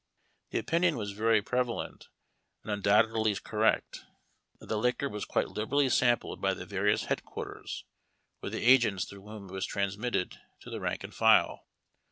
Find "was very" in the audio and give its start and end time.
0.97-1.43